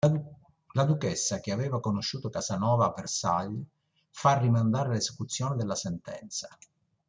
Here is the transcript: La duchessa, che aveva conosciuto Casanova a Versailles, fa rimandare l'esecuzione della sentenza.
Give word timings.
La 0.71 0.83
duchessa, 0.83 1.39
che 1.39 1.51
aveva 1.51 1.79
conosciuto 1.79 2.31
Casanova 2.31 2.87
a 2.87 2.91
Versailles, 2.95 3.63
fa 4.09 4.35
rimandare 4.39 4.89
l'esecuzione 4.93 5.55
della 5.55 5.75
sentenza. 5.75 6.47